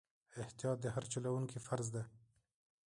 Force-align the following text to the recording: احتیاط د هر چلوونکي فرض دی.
احتیاط 0.41 0.77
د 0.81 0.85
هر 0.95 1.03
چلوونکي 1.13 1.57
فرض 1.67 1.87
دی. 1.95 2.03